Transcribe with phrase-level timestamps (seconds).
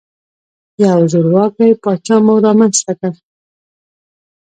[0.85, 3.13] یو زورواکۍ پاچا مو رامنځته کړ.